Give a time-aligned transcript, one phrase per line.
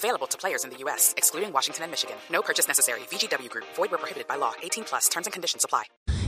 [0.00, 2.16] Available to players in the U.S., excluding Washington and Michigan.
[2.32, 3.00] No purchase necessary.
[3.10, 3.66] VGW Group.
[3.76, 4.54] Void where prohibited by law.
[4.62, 5.10] 18 plus.
[5.10, 5.84] Terms and conditions apply.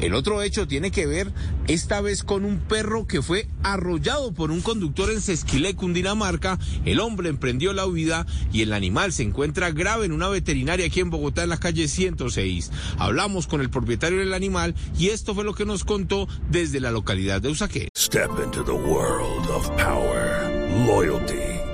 [0.00, 1.32] El otro hecho tiene que ver
[1.66, 6.58] esta vez con un perro que fue arrollado por un conductor en Sesquilé, Cundinamarca.
[6.84, 11.00] El hombre emprendió la huida y el animal se encuentra grave en una veterinaria aquí
[11.00, 12.70] en Bogotá en la calle 106.
[12.98, 16.90] Hablamos con el propietario del animal y esto fue lo que nos contó desde la
[16.90, 17.88] localidad de Usaquén.
[17.96, 20.50] Step into the world of power,
[20.86, 21.53] loyalty,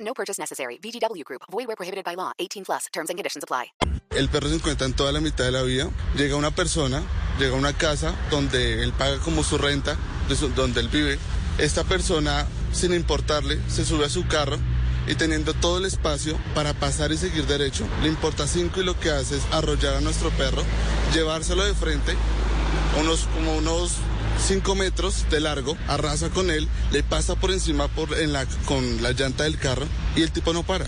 [0.00, 0.78] No purchase necessary.
[0.78, 1.42] VGW Group.
[1.50, 2.32] Void where prohibited by law.
[2.38, 2.86] 18 plus.
[2.92, 3.72] Terms and conditions apply.
[4.10, 5.88] El perro se encuentra en toda la mitad de la vía.
[6.16, 7.02] Llega una persona,
[7.38, 9.96] llega a una casa donde él paga como su renta,
[10.56, 11.18] donde él vive.
[11.58, 14.56] Esta persona, sin importarle, se sube a su carro
[15.08, 18.98] y teniendo todo el espacio para pasar y seguir derecho, le importa cinco y lo
[19.00, 20.62] que hace es arrollar a nuestro perro,
[21.14, 22.14] llevárselo de frente,
[22.98, 23.92] unos como unos
[24.46, 29.02] 5 metros de largo, arrasa con él, le pasa por encima por, en la, con
[29.02, 30.86] la llanta del carro y el tipo no para.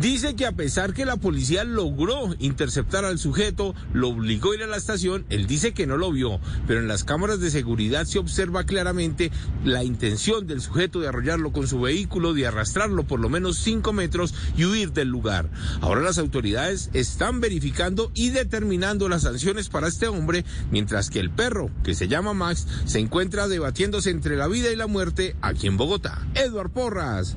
[0.00, 4.62] Dice que a pesar que la policía logró interceptar al sujeto, lo obligó a ir
[4.64, 8.04] a la estación, él dice que no lo vio, pero en las cámaras de seguridad
[8.04, 9.30] se observa claramente
[9.64, 13.92] la intención del sujeto de arrollarlo con su vehículo, de arrastrarlo por lo menos 5
[13.92, 15.48] metros y huir del lugar.
[15.80, 21.30] Ahora las autoridades están verificando y determinando las sanciones para este hombre, mientras que el
[21.30, 25.68] perro, que se llama Max, se encuentra debatiéndose entre la vida y la muerte aquí
[25.68, 26.26] en Bogotá.
[26.34, 27.36] Edward Porras,